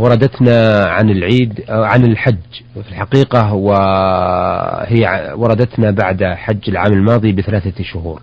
وردتنا 0.00 0.84
عن 0.86 1.10
العيد 1.10 1.64
عن 1.68 2.04
الحج. 2.04 2.36
في 2.74 2.88
الحقيقة 2.88 3.54
وهي 3.54 5.32
وردتنا 5.36 5.90
بعد 5.90 6.24
حج 6.24 6.68
العام 6.68 6.92
الماضي 6.92 7.32
بثلاثة 7.32 7.84
شهور. 7.84 8.22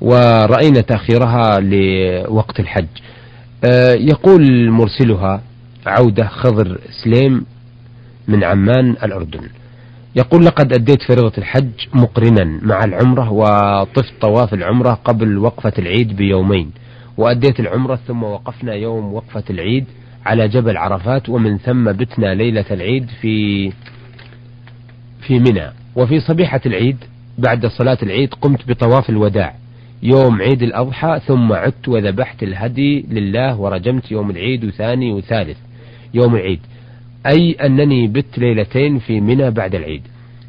ورأينا 0.00 0.80
تأخيرها 0.80 1.60
لوقت 1.60 2.60
الحج. 2.60 2.86
آه، 3.64 3.92
يقول 3.92 4.70
مرسلها 4.70 5.42
عودة 5.86 6.28
خضر 6.28 6.78
سليم 7.04 7.46
من 8.28 8.44
عمان 8.44 8.90
الأردن. 8.90 9.48
يقول 10.16 10.44
لقد 10.44 10.72
أديت 10.72 11.02
فريضة 11.02 11.32
الحج 11.38 11.70
مقرنا 11.94 12.44
مع 12.62 12.84
العمرة 12.84 13.32
وطفت 13.32 14.12
طواف 14.20 14.54
العمرة 14.54 14.98
قبل 15.04 15.38
وقفة 15.38 15.72
العيد 15.78 16.16
بيومين. 16.16 16.70
وأديت 17.16 17.60
العمرة 17.60 17.98
ثم 18.08 18.22
وقفنا 18.22 18.74
يوم 18.74 19.14
وقفة 19.14 19.44
العيد 19.50 19.84
على 20.26 20.48
جبل 20.48 20.76
عرفات 20.76 21.28
ومن 21.28 21.58
ثم 21.58 21.92
بتنا 21.92 22.34
ليلة 22.34 22.64
العيد 22.70 23.06
في 23.20 23.70
في 25.20 25.38
منى. 25.38 25.70
وفي 25.96 26.20
صبيحة 26.20 26.60
العيد 26.66 26.96
بعد 27.38 27.66
صلاة 27.66 27.98
العيد 28.02 28.34
قمت 28.34 28.68
بطواف 28.68 29.10
الوداع. 29.10 29.54
يوم 30.02 30.42
عيد 30.42 30.62
الأضحى 30.62 31.20
ثم 31.26 31.52
عدت 31.52 31.88
وذبحت 31.88 32.42
الهدي 32.42 33.06
لله 33.10 33.60
ورجمت 33.60 34.10
يوم 34.12 34.30
العيد 34.30 34.64
وثاني 34.64 35.12
وثالث. 35.12 35.58
يوم 36.14 36.34
العيد. 36.34 36.60
أي 37.26 37.52
أنني 37.52 38.08
بت 38.08 38.38
ليلتين 38.38 38.98
في 38.98 39.20
منى 39.20 39.50
بعد 39.50 39.74
العيد. 39.74 40.02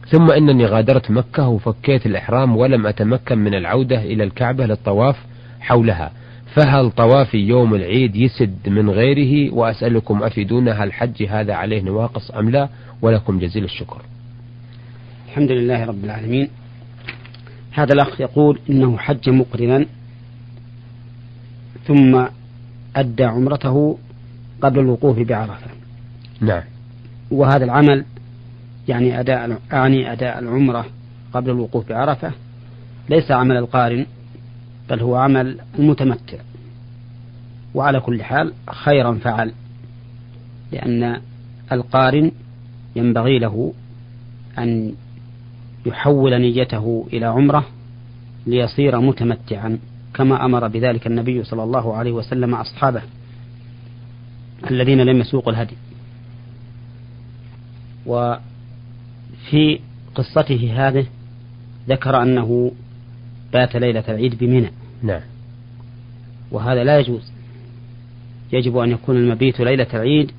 ثم 0.07 0.31
أنني 0.31 0.65
غادرت 0.65 1.11
مكة 1.11 1.47
وفكيت 1.47 2.05
الإحرام 2.05 2.57
ولم 2.57 2.87
أتمكن 2.87 3.37
من 3.37 3.53
العودة 3.53 4.01
إلى 4.03 4.23
الكعبة 4.23 4.65
للطواف 4.65 5.15
حولها. 5.59 6.11
فهل 6.55 6.91
طوافي 6.91 7.37
يوم 7.37 7.75
العيد 7.75 8.15
يسد 8.15 8.69
من 8.69 8.89
غيره؟ 8.89 9.53
وأسألكم 9.53 10.23
أفيدونا 10.23 10.71
هل 10.71 10.87
الحج 10.87 11.23
هذا 11.23 11.53
عليه 11.53 11.81
نواقص 11.81 12.31
أم 12.31 12.49
لا؟ 12.49 12.69
ولكم 13.01 13.39
جزيل 13.39 13.63
الشكر. 13.63 14.01
الحمد 15.27 15.51
لله 15.51 15.85
رب 15.85 16.03
العالمين. 16.03 16.49
هذا 17.71 17.93
الأخ 17.93 18.21
يقول 18.21 18.59
إنه 18.69 18.97
حج 18.97 19.29
مقرنا 19.29 19.85
ثم 21.87 22.25
أدى 22.95 23.23
عمرته 23.23 23.97
قبل 24.61 24.79
الوقوف 24.79 25.19
بعرفة. 25.19 25.67
نعم. 26.41 26.63
وهذا 27.31 27.63
العمل 27.65 28.05
يعني 28.87 29.19
أداء 29.19 29.59
أعني 29.73 30.11
أداء 30.11 30.39
العمرة 30.39 30.85
قبل 31.33 31.49
الوقوف 31.49 31.89
بعرفة 31.89 32.31
ليس 33.09 33.31
عمل 33.31 33.57
القارن. 33.57 34.05
بل 34.91 35.01
هو 35.01 35.15
عمل 35.15 35.59
المتمتع 35.79 36.37
وعلى 37.73 37.99
كل 37.99 38.23
حال 38.23 38.53
خيرا 38.69 39.13
فعل 39.13 39.53
لأن 40.71 41.21
القارن 41.71 42.31
ينبغي 42.95 43.39
له 43.39 43.73
أن 44.57 44.93
يحول 45.85 46.41
نيته 46.41 47.07
إلى 47.13 47.25
عمرة 47.25 47.65
ليصير 48.47 48.99
متمتعا 48.99 49.79
كما 50.13 50.45
أمر 50.45 50.67
بذلك 50.67 51.07
النبي 51.07 51.43
صلى 51.43 51.63
الله 51.63 51.95
عليه 51.95 52.11
وسلم 52.11 52.55
أصحابه 52.55 53.01
الذين 54.71 55.01
لم 55.01 55.19
يسوقوا 55.19 55.51
الهدي. 55.51 55.77
وفي 58.05 59.79
قصته 60.15 60.73
هذه 60.75 61.05
ذكر 61.89 62.21
أنه 62.21 62.71
بات 63.53 63.75
ليلة 63.75 64.03
العيد 64.09 64.37
بمنى. 64.37 64.71
نعم. 65.03 65.21
وهذا 66.51 66.83
لا 66.83 66.99
يجوز. 66.99 67.31
يجب 68.53 68.77
أن 68.77 68.91
يكون 68.91 69.17
المبيت 69.17 69.59
ليلة 69.59 69.87
العيد 69.93 70.31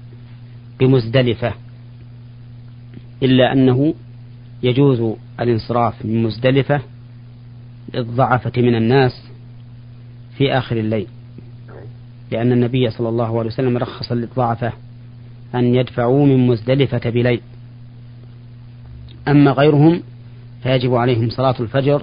بمزدلفة 0.80 1.54
إلا 3.22 3.52
أنه 3.52 3.94
يجوز 4.62 5.16
الانصراف 5.40 6.04
من 6.04 6.22
مزدلفة 6.22 6.80
للضعفة 7.94 8.52
من 8.56 8.74
الناس 8.74 9.22
في 10.38 10.52
آخر 10.52 10.76
الليل. 10.76 11.06
لأن 12.30 12.52
النبي 12.52 12.90
صلى 12.90 13.08
الله 13.08 13.38
عليه 13.38 13.48
وسلم 13.48 13.78
رخص 13.78 14.12
للضعفة 14.12 14.72
أن 15.54 15.74
يدفعوا 15.74 16.26
من 16.26 16.46
مزدلفة 16.46 17.10
بليل. 17.10 17.40
أما 19.28 19.50
غيرهم 19.50 20.02
فيجب 20.62 20.94
عليهم 20.94 21.30
صلاة 21.30 21.54
الفجر 21.60 22.02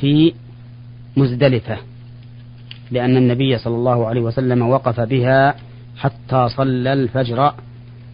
في 0.00 0.34
مزدلفة 1.16 1.78
لأن 2.90 3.16
النبي 3.16 3.58
صلى 3.58 3.74
الله 3.74 4.06
عليه 4.06 4.20
وسلم 4.20 4.62
وقف 4.62 5.00
بها 5.00 5.54
حتى 5.96 6.48
صلى 6.56 6.92
الفجر 6.92 7.52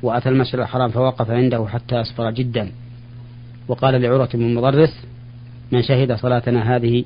وأتى 0.03 0.29
المسجد 0.29 0.59
الحرام 0.59 0.91
فوقف 0.91 1.31
عنده 1.31 1.67
حتى 1.67 2.01
أسفر 2.01 2.31
جدا. 2.31 2.71
وقال 3.69 4.03
لعروة 4.03 4.29
بن 4.35 4.43
المضرس 4.43 5.07
من 5.73 5.83
شهد 5.83 6.13
صلاتنا 6.13 6.77
هذه 6.77 7.05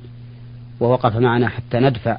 ووقف 0.79 1.15
معنا 1.15 1.47
حتى 1.47 1.79
ندفع 1.79 2.17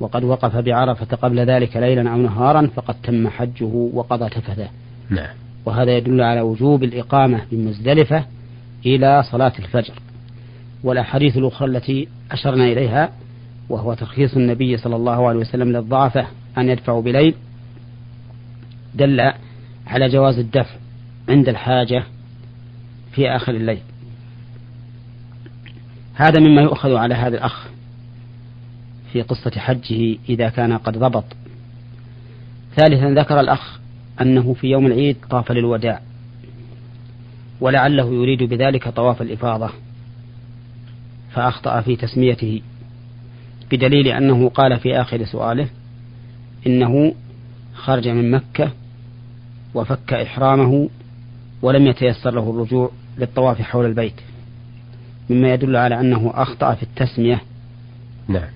وقد 0.00 0.24
وقف 0.24 0.56
بعرفة 0.56 1.16
قبل 1.16 1.40
ذلك 1.40 1.76
ليلا 1.76 2.10
أو 2.10 2.16
نهارا 2.16 2.66
فقد 2.76 2.94
تم 3.02 3.28
حجه 3.28 3.90
وقضى 3.94 4.28
تفثه. 4.28 4.68
نعم. 5.10 5.34
وهذا 5.64 5.96
يدل 5.96 6.20
على 6.20 6.40
وجوب 6.40 6.82
الإقامة 6.82 7.40
بمزدلفة 7.52 8.24
إلى 8.86 9.22
صلاة 9.30 9.52
الفجر. 9.58 9.94
والأحاديث 10.84 11.36
الأخرى 11.36 11.68
التي 11.68 12.08
أشرنا 12.30 12.64
إليها 12.64 13.12
وهو 13.68 13.94
ترخيص 13.94 14.36
النبي 14.36 14.76
صلى 14.76 14.96
الله 14.96 15.28
عليه 15.28 15.38
وسلم 15.38 15.72
للضعفة 15.72 16.26
أن 16.58 16.68
يدفعوا 16.68 17.02
بليل 17.02 17.34
دل 18.94 19.20
على 19.86 20.08
جواز 20.08 20.38
الدفع 20.38 20.74
عند 21.28 21.48
الحاجة 21.48 22.04
في 23.12 23.30
آخر 23.30 23.54
الليل. 23.54 23.78
هذا 26.14 26.40
مما 26.40 26.62
يؤخذ 26.62 26.94
على 26.94 27.14
هذا 27.14 27.36
الأخ 27.36 27.68
في 29.12 29.22
قصة 29.22 29.50
حجه 29.50 30.16
إذا 30.28 30.48
كان 30.48 30.72
قد 30.78 30.98
ضبط. 30.98 31.24
ثالثا 32.76 33.10
ذكر 33.20 33.40
الأخ 33.40 33.80
أنه 34.20 34.54
في 34.54 34.66
يوم 34.66 34.86
العيد 34.86 35.16
طاف 35.30 35.52
للوداع 35.52 36.00
ولعله 37.60 38.14
يريد 38.14 38.42
بذلك 38.42 38.88
طواف 38.88 39.22
الإفاضة. 39.22 39.70
فأخطأ 41.34 41.80
في 41.80 41.96
تسميته 41.96 42.62
بدليل 43.70 44.08
أنه 44.08 44.48
قال 44.48 44.80
في 44.80 45.00
آخر 45.00 45.24
سؤاله 45.24 45.68
إنه 46.66 47.14
خرج 47.74 48.08
من 48.08 48.30
مكة 48.30 48.70
وفك 49.74 50.12
إحرامه 50.12 50.88
ولم 51.62 51.86
يتيسر 51.86 52.30
له 52.34 52.50
الرجوع 52.50 52.90
للطواف 53.18 53.62
حول 53.62 53.86
البيت 53.86 54.20
مما 55.30 55.54
يدل 55.54 55.76
على 55.76 56.00
أنه 56.00 56.32
أخطأ 56.34 56.74
في 56.74 56.82
التسمية. 56.82 57.40
نعم. 58.28 58.48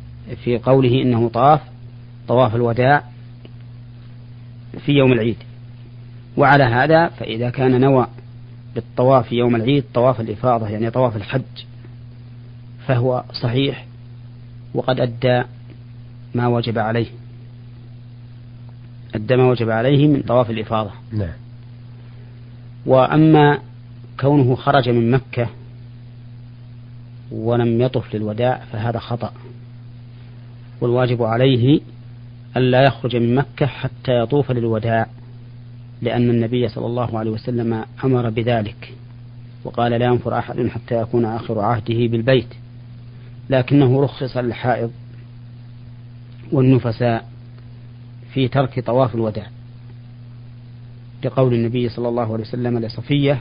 في 0.44 0.58
قوله 0.58 1.02
إنه 1.02 1.28
طاف 1.28 1.60
طواف 2.28 2.54
الوداع 2.54 3.02
في 4.78 4.92
يوم 4.92 5.12
العيد. 5.12 5.36
وعلى 6.36 6.64
هذا 6.64 7.08
فإذا 7.08 7.50
كان 7.50 7.80
نوى 7.80 8.06
بالطواف 8.74 9.32
يوم 9.32 9.56
العيد 9.56 9.84
طواف 9.94 10.20
الإفاضة 10.20 10.68
يعني 10.68 10.90
طواف 10.90 11.16
الحج 11.16 11.42
فهو 12.86 13.24
صحيح 13.42 13.86
وقد 14.74 15.00
أدى 15.00 15.42
ما 16.34 16.46
وجب 16.46 16.78
عليه. 16.78 17.06
أدى 19.14 19.36
ما 19.36 19.50
وجب 19.50 19.70
عليه 19.70 20.08
من 20.08 20.22
طواف 20.22 20.50
الإفاضة. 20.50 20.90
نعم. 21.12 21.32
وأما 22.86 23.58
كونه 24.20 24.54
خرج 24.54 24.88
من 24.88 25.10
مكة 25.10 25.48
ولم 27.32 27.80
يطف 27.80 28.14
للوداع 28.14 28.62
فهذا 28.72 28.98
خطأ. 28.98 29.32
والواجب 30.80 31.22
عليه 31.22 31.80
ألا 32.56 32.82
يخرج 32.82 33.16
من 33.16 33.34
مكة 33.34 33.66
حتى 33.66 34.12
يطوف 34.12 34.50
للوداع 34.50 35.06
لأن 36.02 36.30
النبي 36.30 36.68
صلى 36.68 36.86
الله 36.86 37.18
عليه 37.18 37.30
وسلم 37.30 37.84
أمر 38.04 38.30
بذلك 38.30 38.94
وقال 39.64 39.92
لا 39.92 40.06
ينفر 40.06 40.38
أحد 40.38 40.66
حتى 40.66 41.00
يكون 41.02 41.24
آخر 41.24 41.60
عهده 41.60 42.06
بالبيت. 42.06 42.46
لكنه 43.50 44.02
رخص 44.02 44.36
للحائض 44.36 44.90
والنفساء 46.52 47.28
في 48.32 48.48
ترك 48.48 48.80
طواف 48.80 49.14
الوداع 49.14 49.46
لقول 51.24 51.54
النبي 51.54 51.88
صلى 51.88 52.08
الله 52.08 52.22
عليه 52.22 52.44
وسلم 52.44 52.78
لصفية 52.78 53.40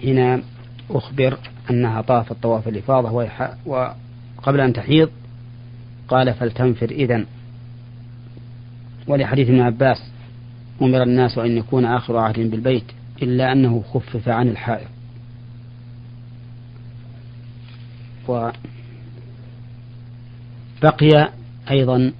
حين 0.00 0.42
أخبر 0.90 1.38
أنها 1.70 2.00
طافت 2.00 2.36
طواف 2.42 2.68
الإفاضة 2.68 3.10
وقبل 3.66 4.60
أن 4.60 4.72
تحيض. 4.72 5.10
قال 6.08 6.34
فلتنفر 6.34 6.90
إذن. 6.90 7.26
ولحديث 9.08 9.48
ابن 9.48 9.60
عباس 9.60 10.10
أمر 10.82 11.02
الناس 11.02 11.38
أن 11.38 11.56
يكون 11.56 11.84
آخر 11.84 12.16
عهد 12.16 12.38
بالبيت 12.50 12.84
إلا 13.22 13.52
أنه 13.52 13.82
خفف 13.92 14.28
عن 14.28 14.48
الحائض. 14.48 14.88
وبقي 20.84 21.28
أيضا 21.70 22.12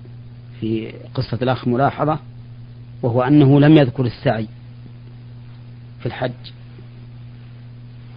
في 0.60 0.92
قصة 1.14 1.38
الأخ 1.42 1.68
ملاحظة 1.68 2.18
وهو 3.02 3.22
أنه 3.22 3.60
لم 3.60 3.76
يذكر 3.76 4.04
السعي 4.06 4.48
في 6.00 6.06
الحج 6.06 6.32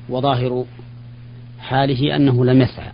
وظاهر 0.09 0.65
حاله 1.59 2.15
أنه 2.15 2.45
لم 2.45 2.61
يسعى. 2.61 2.91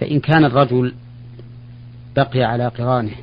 فإن 0.00 0.20
كان 0.20 0.44
الرجل 0.44 0.94
بقي 2.16 2.42
على 2.42 2.68
قرانه 2.68 3.14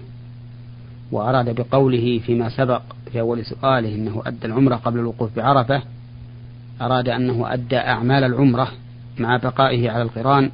وأراد 1.12 1.56
بقوله 1.56 2.20
فيما 2.20 2.50
سبق 2.50 2.82
في 3.12 3.20
أول 3.20 3.46
سؤاله 3.46 3.96
أنه 3.96 4.22
أدى 4.26 4.46
العمرة 4.48 4.76
قبل 4.76 5.00
الوقوف 5.00 5.36
بعرفة 5.36 5.82
أراد 6.82 7.10
أنه 7.10 7.54
أدى 7.54 7.78
أعمال 7.78 8.24
العمرة 8.24 8.72
مع 9.20 9.38
بقائه 9.38 9.90
على 9.90 10.02
القران 10.02 10.52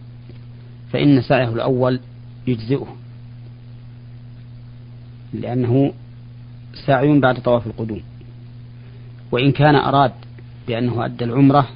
فإن 0.92 1.22
سعيه 1.22 1.50
الأول 1.50 2.00
يجزئه 2.48 2.96
لأنه 5.34 5.94
سعي 6.86 7.20
بعد 7.20 7.42
طواف 7.42 7.68
القدوم. 7.68 8.02
وإن 9.32 9.52
كان 9.52 9.76
أراد 9.76 10.12
بأنه 10.68 11.06
أدى 11.06 11.26
العمرة 11.26 11.70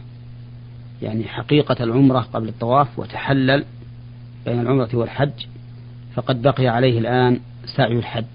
يعني 1.01 1.23
حقيقة 1.23 1.83
العمرة 1.83 2.19
قبل 2.19 2.47
الطواف 2.47 2.99
وتحلل 2.99 3.65
بين 4.45 4.59
العمرة 4.59 4.89
والحج 4.93 5.45
فقد 6.13 6.41
بقي 6.41 6.67
عليه 6.67 6.99
الآن 6.99 7.39
سعي 7.65 7.93
الحج. 7.93 8.25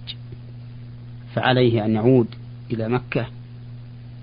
فعليه 1.35 1.85
أن 1.85 1.95
يعود 1.95 2.27
إلى 2.71 2.89
مكة 2.89 3.27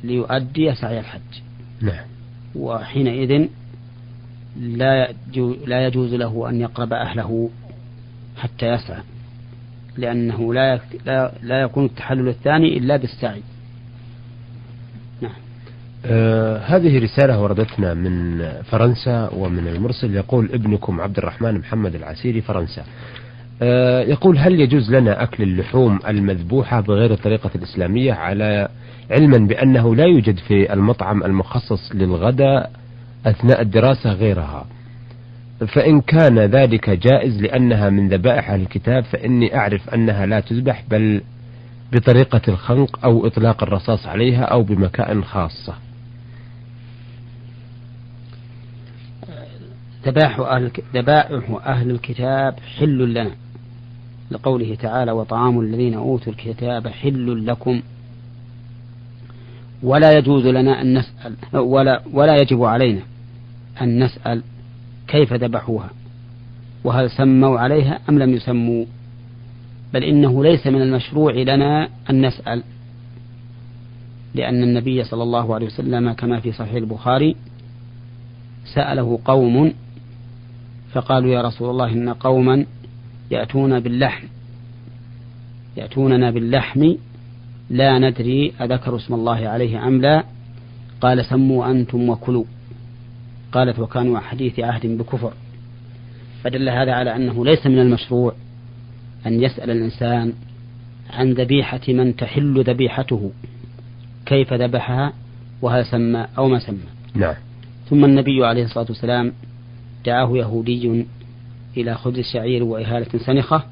ليؤدي 0.04 0.76
سعي 0.76 1.00
الحج. 1.00 1.42
نعم. 1.82 2.06
وحينئذ 2.56 3.48
لا 4.60 5.14
لا 5.68 5.88
يجوز 5.88 6.14
له 6.14 6.50
أن 6.50 6.62
يقرب 6.62 6.94
أهله 6.94 7.50
حتى 8.38 8.66
يسعى 8.66 9.02
لأنه 9.98 10.54
لا 10.54 10.80
لا 11.44 11.62
يكون 11.62 11.86
التحلل 11.86 12.28
الثاني 12.28 12.78
إلا 12.78 12.98
بالسعي. 12.98 13.42
نعم. 15.22 15.32
آه 16.06 16.58
هذه 16.58 17.04
رسالة 17.04 17.42
وردتنا 17.42 17.94
من 17.94 18.44
فرنسا 18.64 19.30
ومن 19.34 19.68
المرسل 19.68 20.16
يقول 20.16 20.50
ابنكم 20.54 21.02
عبد 21.02 21.18
الرحمن 21.18 21.58
محمد 21.58 21.96
العسيري 21.96 22.42
فرنسا. 22.42 22.84
آه 23.62 24.02
يقول 24.02 24.38
هل 24.38 24.60
يجوز 24.60 24.92
لنا 24.92 25.24
أكل 25.24 25.44
اللحوم 25.44 26.00
المذبوحة 26.08 26.82
بغير 26.82 27.14
الطريقة 27.14 27.50
الإسلامية 27.56 28.14
على 28.14 28.70
علما 29.12 29.38
بأنه 29.38 29.96
لا 29.96 30.06
يوجد 30.06 30.38
في 30.38 30.74
المطعم 30.74 31.24
المخصص 31.24 31.92
للغداء 31.94 32.72
أثناء 33.26 33.62
الدراسة 33.62 34.14
غيرها. 34.14 34.66
فإن 35.60 36.02
كان 36.02 36.40
ذلك 36.40 36.90
جائز 36.90 37.42
لأنها 37.42 37.90
من 37.90 38.10
ذبائح 38.10 38.50
الكتاب 38.50 39.04
فإني 39.04 39.58
أعرف 39.58 39.90
أنها 39.90 40.26
لا 40.26 40.40
تذبح 40.40 40.84
بل 40.90 41.22
بطريقة 41.94 42.42
الخنق 42.48 43.06
أو 43.06 43.28
إطلاق 43.28 43.64
الرصاص 43.64 44.08
عليها 44.08 44.44
أو 44.44 44.64
بمكان 44.64 45.24
خاصة. 45.24 45.74
ذبائح 50.06 50.40
أهل, 50.40 50.72
ذبائح 50.96 51.60
أهل 51.66 51.92
الكتاب 51.92 52.56
حل 52.78 53.14
لنا. 53.14 53.32
لقوله 54.32 54.76
تعالى 54.76 55.12
وطعام 55.12 55.60
الذين 55.60 55.94
أوتوا 55.94 56.34
الكتاب 56.34 56.88
حل 56.88 57.46
لكم. 57.46 57.82
ولا 59.84 60.18
يجوز 60.18 60.46
لنا 60.46 60.82
أن 60.82 60.98
نسأل 60.98 61.36
ولا 61.54 62.02
ولا 62.14 62.36
يجب 62.42 62.64
علينا 62.64 63.02
أن 63.82 64.04
نسأل 64.04 64.44
كيف 65.08 65.34
ذبحوها؟ 65.34 65.90
وهل 66.84 67.10
سموا 67.10 67.60
عليها 67.60 68.00
أم 68.10 68.20
لم 68.20 68.34
يسموا؟ 68.34 68.86
بل 69.94 70.04
إنه 70.04 70.44
ليس 70.44 70.68
من 70.68 70.82
المشروع 70.82 71.34
لنا 71.34 71.90
أن 72.10 72.26
نسأل 72.26 72.64
لأن 74.36 74.64
النبي 74.64 75.04
صلى 75.04 75.24
الله 75.24 75.56
عليه 75.56 75.66
وسلم 75.66 76.12
كما 76.14 76.40
في 76.40 76.52
صحيح 76.52 76.74
البخاري 76.74 77.36
سأله 78.74 79.20
قوم 79.26 79.74
فقالوا 80.92 81.32
يا 81.32 81.42
رسول 81.42 81.70
الله 81.70 81.92
إن 81.92 82.10
قوما 82.10 82.66
يأتون 83.32 83.80
باللحم 83.80 84.28
يأتوننا 85.78 86.32
باللحم 86.32 86.94
لا 87.70 88.00
ندري 88.00 88.54
أذكر 88.62 88.96
اسم 88.96 89.14
الله 89.14 89.48
عليه 89.48 89.88
أم 89.88 90.02
لا؟ 90.02 90.24
قال 91.02 91.26
سموا 91.26 91.72
أنتم 91.72 92.10
وكلوا. 92.10 92.44
قالت 93.52 93.80
وكانوا 93.80 94.20
حديث 94.20 94.60
عهد 94.60 94.86
بكفر. 94.86 95.34
فدل 96.44 96.70
هذا 96.70 96.92
على 96.92 97.16
أنه 97.16 97.46
ليس 97.46 97.68
من 97.68 97.80
المشروع 97.80 98.34
أن 99.28 99.44
يسأل 99.44 99.72
الإنسان 99.72 100.34
عن 101.10 101.34
ذبيحة 101.34 101.82
من 101.88 102.16
تحل 102.16 102.64
ذبيحته 102.64 103.32
كيف 104.26 104.54
ذبحها 104.54 105.14
وهل 105.62 105.86
سمى 105.86 106.28
أو 106.38 106.48
ما 106.48 106.60
سمى. 106.60 106.78
نعم. 107.16 107.34
ثم 107.90 108.06
النبي 108.06 108.46
عليه 108.46 108.64
الصلاة 108.64 108.86
والسلام 108.90 109.34
دعاه 110.06 110.38
يهودي 110.38 111.06
إلى 111.78 111.96
خبز 111.96 112.18
الشعير 112.18 112.64
وإهالة 112.64 113.20
سنخة 113.26 113.64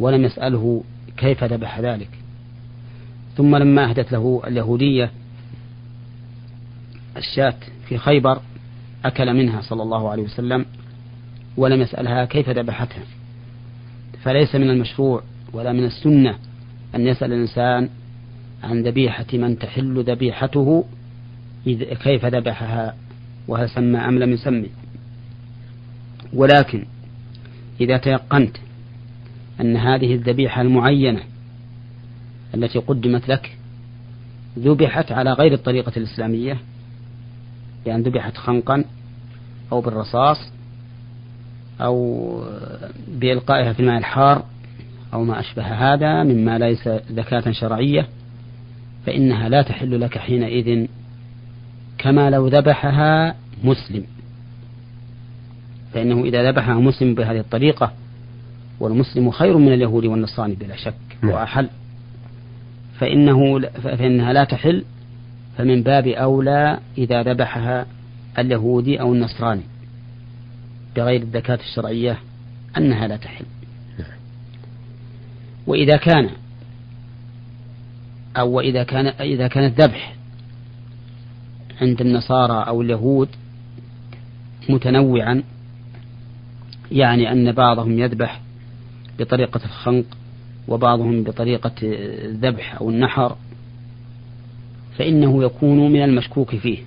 ولم 0.00 0.24
يسأله 0.24 0.84
كيف 1.16 1.44
ذبح 1.44 1.80
ذلك. 1.80 2.10
ثم 3.36 3.56
لما 3.56 3.90
أهدت 3.90 4.12
له 4.12 4.42
اليهودية 4.46 5.10
الشاة 7.16 7.54
في 7.88 7.98
خيبر 7.98 8.40
أكل 9.04 9.34
منها 9.34 9.60
صلى 9.60 9.82
الله 9.82 10.10
عليه 10.10 10.22
وسلم 10.22 10.66
ولم 11.56 11.80
يسألها 11.80 12.24
كيف 12.24 12.48
ذبحتها. 12.48 13.04
فليس 14.22 14.54
من 14.54 14.70
المشروع 14.70 15.22
ولا 15.52 15.72
من 15.72 15.84
السنة 15.84 16.38
أن 16.94 17.06
يسأل 17.06 17.32
الإنسان 17.32 17.88
عن 18.62 18.82
ذبيحة 18.82 19.26
من 19.32 19.58
تحل 19.58 20.04
ذبيحته 20.04 20.84
كيف 22.02 22.24
ذبحها 22.24 22.94
وهل 23.48 23.70
سمى 23.70 23.98
أم 23.98 24.18
لم 24.18 24.32
يسمي 24.32 24.68
ولكن 26.32 26.84
إذا 27.80 27.96
تيقنت 27.96 28.56
أن 29.60 29.76
هذه 29.76 30.14
الذبيحة 30.14 30.62
المعينة 30.62 31.20
التي 32.54 32.78
قدمت 32.78 33.28
لك 33.28 33.56
ذبحت 34.58 35.12
على 35.12 35.32
غير 35.32 35.52
الطريقة 35.52 35.92
الإسلامية 35.96 36.58
بأن 37.88 38.02
ذبحت 38.02 38.36
خنقا 38.36 38.84
أو 39.72 39.80
بالرصاص 39.80 40.52
أو 41.80 42.28
بإلقائها 43.08 43.72
في 43.72 43.80
الماء 43.80 43.98
الحار 43.98 44.44
أو 45.14 45.24
ما 45.24 45.40
أشبه 45.40 45.62
هذا 45.62 46.22
مما 46.22 46.58
ليس 46.58 46.88
زكاة 47.10 47.50
شرعية 47.50 48.08
فإنها 49.06 49.48
لا 49.48 49.62
تحل 49.62 50.00
لك 50.00 50.18
حينئذ 50.18 50.86
كما 51.98 52.30
لو 52.30 52.48
ذبحها 52.48 53.34
مسلم 53.64 54.04
فإنه 55.94 56.24
إذا 56.24 56.50
ذبحها 56.50 56.74
مسلم 56.74 57.14
بهذه 57.14 57.38
الطريقة 57.38 57.92
والمسلم 58.80 59.30
خير 59.30 59.58
من 59.58 59.72
اليهود 59.72 60.04
والنصارى 60.04 60.54
بلا 60.54 60.76
شك 60.76 60.94
نعم. 61.22 61.32
وأحل 61.32 61.68
فإنه 62.98 63.60
فإنها 63.60 64.32
لا 64.32 64.44
تحل 64.44 64.84
فمن 65.58 65.82
باب 65.82 66.06
أولى 66.06 66.80
إذا 66.98 67.22
ذبحها 67.22 67.86
اليهودي 68.38 69.00
أو 69.00 69.12
النصراني 69.12 69.62
بغير 70.96 71.22
الزكاة 71.22 71.58
الشرعية 71.70 72.18
أنها 72.76 73.06
لا 73.06 73.16
تحل. 73.16 73.44
وإذا 75.66 75.96
كان 75.96 76.30
أو 78.36 78.50
وإذا 78.50 78.82
كان 78.82 79.06
إذا 79.06 79.48
كان 79.48 79.64
الذبح 79.64 80.14
عند 81.80 82.00
النصارى 82.00 82.64
أو 82.68 82.82
اليهود 82.82 83.28
متنوعا 84.68 85.42
يعني 86.92 87.32
أن 87.32 87.52
بعضهم 87.52 87.98
يذبح 87.98 88.40
بطريقة 89.18 89.60
الخنق 89.64 90.04
وبعضهم 90.68 91.22
بطريقة 91.22 91.72
الذبح 91.82 92.74
أو 92.80 92.90
النحر 92.90 93.36
فإنه 94.98 95.44
يكون 95.44 95.92
من 95.92 96.02
المشكوك 96.02 96.56
فيه. 96.56 96.78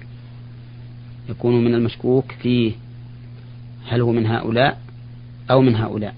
يكون 1.29 1.63
من 1.63 1.75
المشكوك 1.75 2.31
فيه. 2.31 2.71
هل 3.87 4.01
هو 4.01 4.11
من 4.11 4.25
هؤلاء 4.25 4.79
أو 5.51 5.61
من 5.61 5.75
هؤلاء؟ 5.75 6.15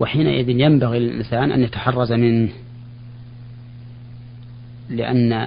وحينئذ 0.00 0.48
ينبغي 0.48 0.98
للإنسان 0.98 1.52
أن 1.52 1.62
يتحرز 1.62 2.12
منه 2.12 2.48
لأن 4.90 5.46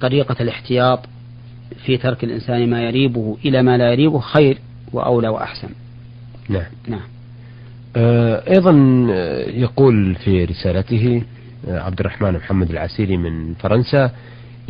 طريقة 0.00 0.36
الاحتياط 0.40 1.08
في 1.84 1.96
ترك 1.96 2.24
الإنسان 2.24 2.70
ما 2.70 2.82
يريبه 2.82 3.36
إلى 3.44 3.62
ما 3.62 3.78
لا 3.78 3.92
يريبه 3.92 4.18
خير 4.18 4.58
وأولى 4.92 5.28
وأحسن. 5.28 5.68
نعم. 6.48 6.66
نعم. 6.88 7.08
آه، 7.96 8.42
أيضا 8.50 8.72
يقول 9.50 10.14
في 10.14 10.44
رسالته 10.44 11.22
عبد 11.68 12.00
الرحمن 12.00 12.32
محمد 12.32 12.70
العسيري 12.70 13.16
من 13.16 13.54
فرنسا 13.54 14.10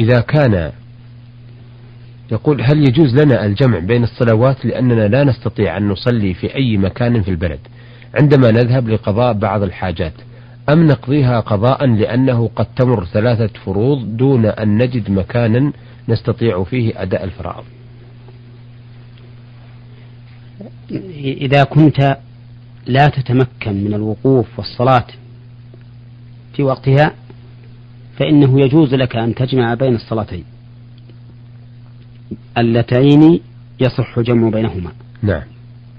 إذا 0.01 0.21
كان 0.21 0.73
يقول 2.33 2.63
هل 2.63 2.79
يجوز 2.89 3.15
لنا 3.15 3.47
الجمع 3.47 3.79
بين 3.79 4.05
الصلوات 4.05 4.67
لأننا 4.67 5.09
لا 5.09 5.25
نستطيع 5.25 5.77
أن 5.77 5.89
نصلي 5.89 6.35
في 6.35 6.55
أي 6.55 6.77
مكان 6.77 7.23
في 7.23 7.31
البلد 7.31 7.59
عندما 8.15 8.51
نذهب 8.51 8.89
لقضاء 8.89 9.33
بعض 9.33 9.63
الحاجات 9.63 10.13
أم 10.69 10.87
نقضيها 10.87 11.41
قضاء 11.41 11.87
لأنه 11.87 12.51
قد 12.57 12.67
تمر 12.77 13.05
ثلاثة 13.05 13.61
فروض 13.65 14.17
دون 14.17 14.47
أن 14.47 14.79
نجد 14.79 15.11
مكانا 15.11 15.73
نستطيع 16.09 16.65
فيه 16.65 17.03
أداء 17.03 17.25
الفرائض؟ 17.25 17.65
إذا 21.21 21.65
كنت 21.65 22.17
لا 22.87 23.09
تتمكن 23.09 23.85
من 23.85 23.95
الوقوف 23.95 24.59
والصلاة 24.59 25.07
في 26.57 26.63
وقتها 26.63 27.13
فإنه 28.19 28.61
يجوز 28.61 28.95
لك 28.95 29.17
أن 29.17 29.35
تجمع 29.35 29.75
بين 29.75 29.95
الصلاتين. 29.95 30.45
اللتين 32.59 33.41
يصح 33.81 34.21
جمع 34.21 34.49
بينهما. 34.49 34.93
نعم. 35.23 35.43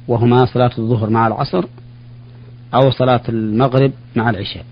وهما 0.08 0.46
صلاة 0.46 0.72
الظهر 0.78 1.10
مع 1.10 1.28
العصر 1.28 1.64
أو 2.74 2.92
صلاة 2.92 3.22
المغرب 3.30 3.92
مع 4.16 4.30
العشاء. 4.30 4.66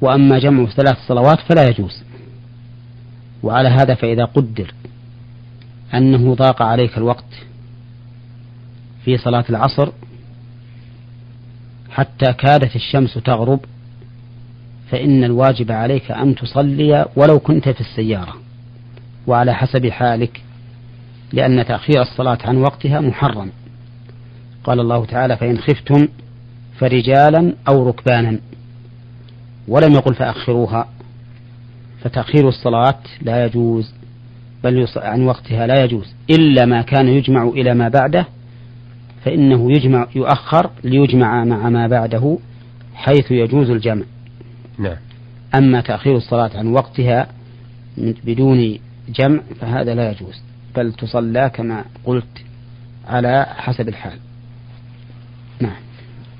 وأما 0.00 0.38
جمع 0.38 0.66
ثلاث 0.66 0.96
صلوات 1.08 1.38
فلا 1.40 1.68
يجوز. 1.68 2.02
وعلى 3.42 3.68
هذا 3.68 3.94
فإذا 3.94 4.24
قدر 4.24 4.74
أنه 5.94 6.34
ضاق 6.34 6.62
عليك 6.62 6.98
الوقت 6.98 7.46
في 9.04 9.18
صلاة 9.18 9.44
العصر 9.50 9.88
حتى 11.90 12.32
كادت 12.32 12.76
الشمس 12.76 13.14
تغرب 13.14 13.60
فإن 14.90 15.24
الواجب 15.24 15.72
عليك 15.72 16.10
أن 16.10 16.34
تصلي 16.34 17.06
ولو 17.16 17.38
كنت 17.38 17.68
في 17.68 17.80
السيارة. 17.80 18.34
وعلى 19.26 19.54
حسب 19.54 19.86
حالك 19.86 20.40
لأن 21.32 21.66
تأخير 21.66 22.02
الصلاة 22.02 22.38
عن 22.44 22.56
وقتها 22.56 23.00
محرم. 23.00 23.50
قال 24.64 24.80
الله 24.80 25.04
تعالى 25.04 25.36
فإن 25.36 25.58
خفتم 25.58 26.08
فرجالا 26.78 27.54
أو 27.68 27.88
ركبانا 27.88 28.38
ولم 29.68 29.92
يقل 29.92 30.14
فأخروها. 30.14 30.88
فتأخير 32.00 32.48
الصلاة 32.48 32.98
لا 33.22 33.44
يجوز 33.44 33.94
بل 34.64 34.86
عن 34.96 35.22
وقتها 35.22 35.66
لا 35.66 35.84
يجوز. 35.84 36.14
إلا 36.30 36.66
ما 36.66 36.82
كان 36.82 37.08
يجمع 37.08 37.42
إلى 37.42 37.74
ما 37.74 37.88
بعده 37.88 38.26
فإنه 39.24 39.72
يجمع 39.72 40.06
يؤخر 40.14 40.70
ليجمع 40.84 41.44
مع 41.44 41.68
ما 41.68 41.86
بعده 41.86 42.38
حيث 42.94 43.30
يجوز 43.30 43.70
الجمع. 43.70 44.04
نعم. 44.78 44.96
أما 45.54 45.80
تأخير 45.80 46.16
الصلاة 46.16 46.50
عن 46.54 46.66
وقتها 46.66 47.28
بدون 47.98 48.78
جمع 49.08 49.40
فهذا 49.60 49.94
لا 49.94 50.10
يجوز 50.10 50.42
بل 50.76 50.92
تصلى 50.92 51.50
كما 51.54 51.84
قلت 52.04 52.44
على 53.06 53.46
حسب 53.56 53.88
الحال. 53.88 54.18
نعم. 55.60 55.76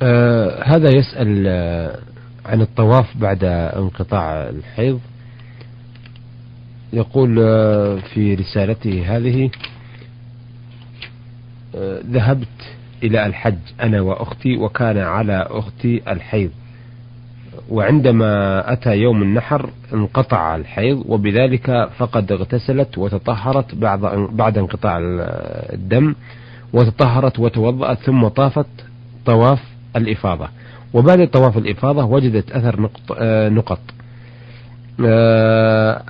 آه 0.03 0.63
هذا 0.65 0.97
يسأل 0.97 1.45
آه 1.47 1.99
عن 2.47 2.61
الطواف 2.61 3.17
بعد 3.17 3.45
انقطاع 3.45 4.49
الحيض. 4.49 5.01
يقول 6.93 7.39
آه 7.39 7.97
في 7.97 8.35
رسالته 8.35 9.17
هذه 9.17 9.51
آه 11.75 12.01
ذهبت 12.07 12.77
إلى 13.03 13.27
الحج 13.27 13.59
أنا 13.81 14.01
وأختي 14.01 14.57
وكان 14.57 14.99
على 14.99 15.47
أختي 15.51 16.03
الحيض. 16.13 16.51
وعندما 17.71 18.63
أتى 18.73 18.97
يوم 18.97 19.23
النحر 19.23 19.71
انقطع 19.95 20.57
الحيض 20.57 21.05
وبذلك 21.09 21.89
فقد 21.99 22.33
اغتسلت 22.33 22.99
وتطهرت 22.99 23.75
بعد 23.75 24.01
بعد 24.33 24.59
انقطاع 24.59 24.99
الدم 25.73 26.15
وتطهرت 26.73 27.39
وتوضأت 27.39 27.99
ثم 27.99 28.29
طافت 28.29 28.67
طواف 29.27 29.63
الإفاضة. 29.97 30.49
وبعد 30.95 31.29
طواف 31.29 31.59
الإفاضة 31.59 32.05
وجدت 32.05 32.51
أثر 32.51 32.81
نقط, 32.81 33.01
آه 33.19 33.49
نقط. 33.49 33.81
آه 35.07 36.03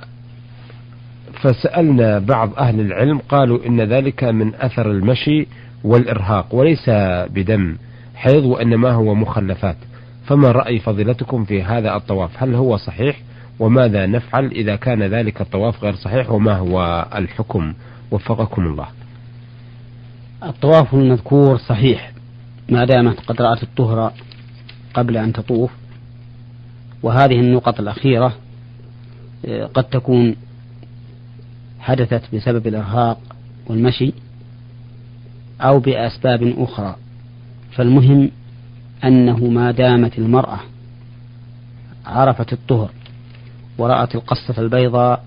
فسألنا 1.41 2.19
بعض 2.19 2.53
أهل 2.57 2.79
العلم 2.79 3.17
قالوا 3.29 3.65
إن 3.65 3.81
ذلك 3.81 4.23
من 4.23 4.55
أثر 4.55 4.91
المشي 4.91 5.47
والإرهاق 5.83 6.55
وليس 6.55 6.89
بدم 7.29 7.77
حيض 8.15 8.43
وإنما 8.43 8.91
هو 8.91 9.15
مخلفات. 9.15 9.75
فما 10.29 10.51
رأي 10.51 10.79
فضيلتكم 10.79 11.45
في 11.45 11.63
هذا 11.63 11.95
الطواف؟ 11.95 12.43
هل 12.43 12.55
هو 12.55 12.77
صحيح؟ 12.77 13.21
وماذا 13.59 14.05
نفعل 14.05 14.45
إذا 14.45 14.75
كان 14.75 15.03
ذلك 15.03 15.41
الطواف 15.41 15.83
غير 15.83 15.95
صحيح؟ 15.95 16.31
وما 16.31 16.57
هو 16.57 17.07
الحكم؟ 17.15 17.73
وفقكم 18.11 18.65
الله. 18.65 18.87
الطواف 20.43 20.93
المذكور 20.93 21.57
صحيح 21.57 22.11
ما 22.69 22.85
دامت 22.85 23.19
قد 23.19 23.41
رأت 23.41 23.63
الطهر 23.63 24.13
قبل 24.93 25.17
أن 25.17 25.33
تطوف. 25.33 25.71
وهذه 27.03 27.39
النقط 27.39 27.79
الأخيرة 27.79 28.33
آه، 29.45 29.65
قد 29.65 29.83
تكون 29.83 30.35
حدثت 31.79 32.35
بسبب 32.35 32.67
الإرهاق 32.67 33.19
والمشي 33.67 34.13
أو 35.61 35.79
بأسباب 35.79 36.53
أخرى. 36.57 36.95
فالمهم 37.71 38.31
أنه 39.03 39.37
ما 39.37 39.71
دامت 39.71 40.17
المرأة 40.17 40.59
عرفت 42.05 42.53
الطهر 42.53 42.89
ورأت 43.77 44.15
القصة 44.15 44.61
البيضاء 44.61 45.25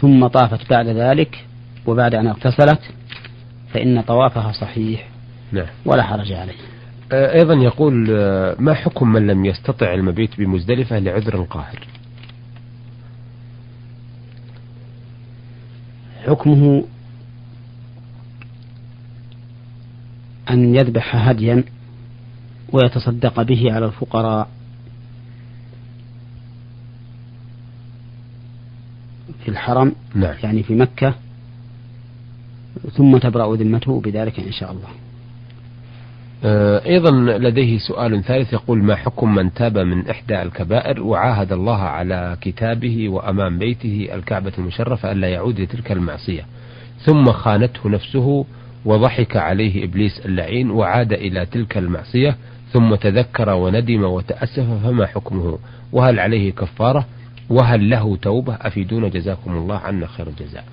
ثم 0.00 0.26
طافت 0.26 0.70
بعد 0.70 0.86
ذلك 0.86 1.44
وبعد 1.86 2.14
أن 2.14 2.26
اغتسلت 2.26 2.80
فإن 3.72 4.00
طوافها 4.00 4.52
صحيح 4.52 5.08
نعم. 5.52 5.66
ولا 5.84 6.02
حرج 6.02 6.32
عليه. 6.32 6.54
آه، 7.12 7.34
أيضا 7.34 7.54
يقول 7.54 8.06
آه، 8.10 8.56
ما 8.58 8.74
حكم 8.74 9.12
من 9.12 9.26
لم 9.26 9.44
يستطع 9.44 9.94
المبيت 9.94 10.38
بمزدلفة 10.38 10.98
لعذر 10.98 11.42
قاهر؟ 11.42 11.86
حكمه 16.26 16.84
أن 20.50 20.74
يذبح 20.74 21.28
هديا 21.28 21.64
ويتصدق 22.72 23.42
به 23.42 23.72
على 23.72 23.86
الفقراء. 23.86 24.48
في 29.44 29.48
الحرم 29.48 29.92
نعم. 30.14 30.34
يعني 30.42 30.62
في 30.62 30.74
مكة 30.74 31.14
ثم 32.92 33.18
تبرأ 33.18 33.56
ذمته 33.56 34.00
بذلك 34.00 34.40
إن 34.40 34.52
شاء 34.52 34.72
الله. 34.72 34.88
آه، 36.44 36.86
أيضا 36.86 37.10
لديه 37.38 37.78
سؤال 37.78 38.24
ثالث 38.24 38.52
يقول 38.52 38.82
ما 38.82 38.96
حكم 38.96 39.34
من 39.34 39.54
تاب 39.54 39.78
من 39.78 40.08
إحدى 40.08 40.42
الكبائر 40.42 41.02
وعاهد 41.02 41.52
الله 41.52 41.78
على 41.82 42.36
كتابه 42.40 43.08
وأمام 43.08 43.58
بيته 43.58 44.08
الكعبة 44.12 44.52
المشرفة 44.58 45.12
ألا 45.12 45.28
يعود 45.28 45.60
لتلك 45.60 45.92
المعصية؟ 45.92 46.46
ثم 47.04 47.32
خانته 47.32 47.88
نفسه 47.88 48.44
وضحك 48.84 49.36
عليه 49.36 49.84
إبليس 49.84 50.20
اللعين 50.26 50.70
وعاد 50.70 51.12
إلى 51.12 51.46
تلك 51.46 51.78
المعصية 51.78 52.36
ثم 52.72 52.94
تذكر 52.94 53.50
وندم 53.50 54.04
وتأسف 54.04 54.82
فما 54.82 55.06
حكمه؟ 55.06 55.58
وهل 55.92 56.20
عليه 56.20 56.52
كفارة؟ 56.52 57.06
وهل 57.48 57.90
له 57.90 58.16
توبة؟ 58.16 58.54
أفيدون 58.54 59.10
جزاكم 59.10 59.56
الله 59.56 59.76
عنا 59.76 60.06
خير 60.06 60.28
الجزاء. 60.28 60.64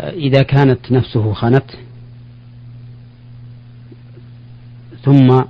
إذا 0.00 0.42
كانت 0.42 0.92
نفسه 0.92 1.32
خانت 1.32 1.70
ثم 5.02 5.42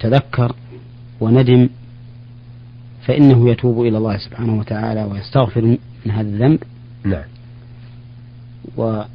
تذكر 0.00 0.54
وندم 1.20 1.68
فإنه 3.06 3.50
يتوب 3.50 3.80
إلى 3.80 3.98
الله 3.98 4.18
سبحانه 4.18 4.58
وتعالى 4.58 5.04
ويستغفر 5.04 5.62
من 6.06 6.10
هذا 6.10 6.28
الذنب. 6.28 6.62
نعم. 7.04 7.24
ويكفر 8.76 9.06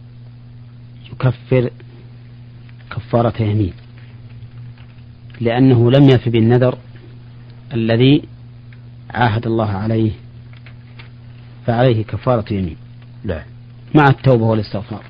كفارة 2.92 3.42
يمين. 3.42 3.74
لأنه 5.44 5.92
لم 5.92 6.10
يف 6.10 6.30
بالنذر 6.30 6.78
الذي 7.74 8.22
عاهد 9.10 9.48
الله 9.48 9.70
عليه 9.70 10.12
فعليه 11.66 12.04
كفارة 12.04 12.54
يمين 12.54 12.78
نعم 13.24 13.44
مع 13.96 14.08
التوبة 14.08 14.46
والاستغفار. 14.46 15.04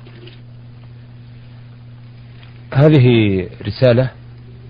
هذه 2.74 3.48
رسالة 3.66 4.10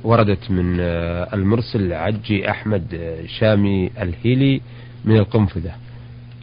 وردت 0.04 0.50
من 0.50 0.76
آه، 0.80 1.35
المرسل 1.35 1.92
عجي 1.92 2.50
أحمد 2.50 2.94
آه، 2.94 3.26
شامي 3.26 3.90
الهيلي 4.02 4.61
من 5.04 5.16
القنفذة. 5.16 5.73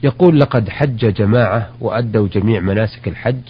يقول 0.03 0.39
لقد 0.39 0.69
حج 0.69 1.13
جماعة 1.13 1.69
وأدوا 1.79 2.27
جميع 2.27 2.59
مناسك 2.59 3.07
الحج 3.07 3.41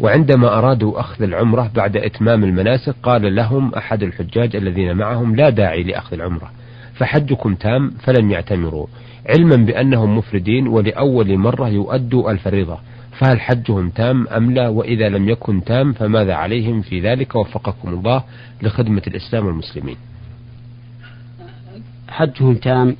وعندما 0.00 0.58
أرادوا 0.58 1.00
أخذ 1.00 1.22
العمرة 1.22 1.70
بعد 1.74 1.96
إتمام 1.96 2.44
المناسك 2.44 2.94
قال 3.02 3.34
لهم 3.34 3.74
أحد 3.74 4.02
الحجاج 4.02 4.56
الذين 4.56 4.96
معهم 4.96 5.36
لا 5.36 5.50
داعي 5.50 5.82
لأخذ 5.82 6.12
العمرة 6.12 6.50
فحجكم 6.94 7.54
تام 7.54 7.90
فلم 7.90 8.30
يعتمروا. 8.30 8.86
علما 9.28 9.56
بأنهم 9.56 10.18
مفردين 10.18 10.68
ولأول 10.68 11.38
مرة 11.38 11.68
يؤدوا 11.68 12.30
الفريضة. 12.30 12.78
فهل 13.18 13.40
حجهم 13.40 13.90
تام 13.90 14.28
أم 14.28 14.50
لا؟ 14.50 14.68
وإذا 14.68 15.08
لم 15.08 15.28
يكن 15.28 15.64
تام 15.64 15.92
فماذا 15.92 16.34
عليهم 16.34 16.80
في 16.82 17.00
ذلك؟ 17.00 17.34
وفقكم 17.34 17.88
الله 17.88 18.24
لخدمة 18.62 19.02
الإسلام 19.06 19.46
والمسلمين. 19.46 19.96
حجهم 22.08 22.54
تام 22.54 22.96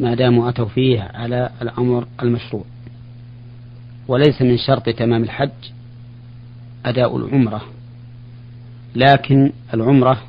ما 0.00 0.14
داموا 0.14 0.48
أتوا 0.48 0.68
فيه 0.68 1.10
على 1.14 1.50
الأمر 1.62 2.06
المشروع. 2.22 2.64
وليس 4.08 4.42
من 4.42 4.58
شرط 4.58 4.88
تمام 4.88 5.22
الحج 5.22 5.50
أداء 6.84 7.16
العمرة. 7.16 7.62
لكن 8.96 9.52
العمرة 9.74 10.22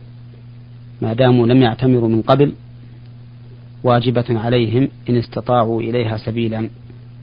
ما 1.01 1.13
داموا 1.13 1.47
لم 1.47 1.61
يعتمروا 1.61 2.09
من 2.09 2.21
قبل 2.21 2.53
واجبة 3.83 4.25
عليهم 4.29 4.87
إن 5.09 5.15
استطاعوا 5.15 5.81
إليها 5.81 6.17
سبيلا. 6.17 6.69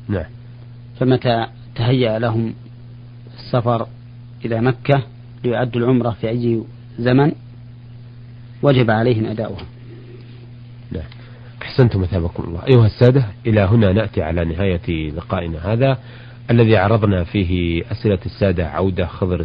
نعم. 0.09 0.25
فمتى 1.01 1.47
تهيأ 1.75 2.19
لهم 2.19 2.55
السفر 3.39 3.87
إلى 4.45 4.61
مكة 4.61 5.03
ليؤدوا 5.45 5.81
العمرة 5.81 6.11
في 6.11 6.29
أي 6.29 6.63
زمن 6.99 7.33
وجب 8.63 8.91
عليهم 8.91 9.27
أداؤها. 9.27 9.67
نعم. 10.93 11.05
أحسنتم 11.63 12.01
مثابكم 12.01 12.43
الله. 12.43 12.67
أيها 12.67 12.87
السادة 12.87 13.27
إلى 13.47 13.61
هنا 13.61 13.93
نأتي 13.93 14.23
على 14.23 14.45
نهاية 14.45 15.11
لقائنا 15.11 15.73
هذا. 15.73 15.99
الذي 16.50 16.76
عرضنا 16.76 17.25
فيه 17.25 17.83
أسئلة 17.93 18.19
السادة 18.26 18.69
عودة 18.69 19.07
خضر 19.07 19.45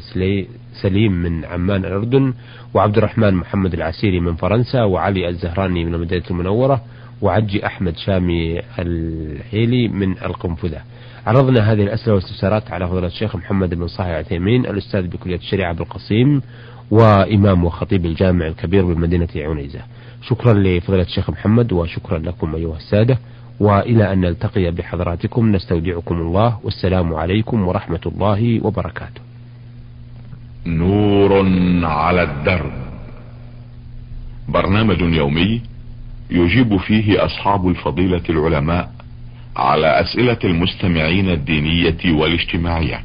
سليم 0.82 1.12
من 1.12 1.46
عمان 1.46 1.86
الأردن 1.86 2.34
وعبد 2.74 2.98
الرحمن 2.98 3.34
محمد 3.34 3.74
العسيري 3.74 4.20
من 4.20 4.36
فرنسا 4.36 4.84
وعلي 4.84 5.30
الزهراني 5.30 5.86
من 5.86 5.94
المدينة 5.94 6.24
المنورة 6.32 6.82
وعجي 7.22 7.66
أحمد 7.66 7.98
شامي 7.98 8.62
الحيلي 8.80 9.88
من 9.88 10.12
القنفذة. 10.12 10.82
عرضنا 11.26 11.72
هذه 11.72 11.84
الأسئلة 11.84 12.14
والاستفسارات 12.16 12.72
على 12.72 12.88
فضيلة 12.88 13.08
الشيخ 13.08 13.36
محمد 13.36 13.74
بن 13.74 13.88
صالح 13.88 14.10
العثيمين 14.10 14.66
الأستاذ 14.66 15.08
بكلية 15.08 15.36
الشريعة 15.36 15.74
بالقصيم 15.74 16.42
وإمام 16.92 17.66
وخطيب 17.66 18.06
الجامع 18.06 18.48
الكبير 18.48 18.94
بمدينة 18.94 19.30
عنيزة. 19.36 19.80
شكرا 20.22 20.54
لفضيلة 20.54 21.04
الشيخ 21.04 21.30
محمد 21.30 21.72
وشكرا 21.74 22.18
لكم 22.18 22.56
أيها 22.56 22.78
السادة. 22.78 23.18
وإلى 23.60 24.14
أن 24.14 24.22
نلتقي 24.22 24.72
بحضراتكم 24.72 25.52
نستودعكم 25.52 26.16
الله 26.16 26.60
والسلام 26.64 27.14
عليكم 27.14 27.68
ورحمة 27.68 28.02
الله 28.06 28.66
وبركاته. 28.66 29.22
نور 30.66 31.46
على 31.86 32.24
الدرب. 32.24 32.72
برنامج 34.50 35.02
يومي 35.02 35.62
يجيب 36.32 36.78
فيه 36.78 37.26
أصحاب 37.26 37.68
الفضيلة 37.68 38.22
العلماء 38.30 38.92
على 39.56 40.02
أسئلة 40.02 40.38
المستمعين 40.44 41.30
الدينية 41.30 41.98
والاجتماعية. 42.06 43.02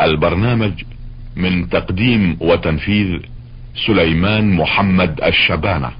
البرنامج 0.00 0.72
من 1.36 1.68
تقديم 1.68 2.36
وتنفيذ 2.40 3.18
سليمان 3.86 4.56
محمد 4.56 5.20
الشبانة. 5.22 5.99